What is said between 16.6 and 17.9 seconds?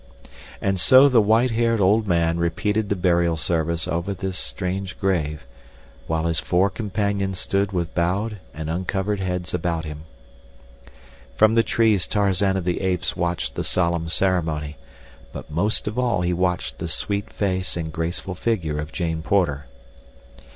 the sweet face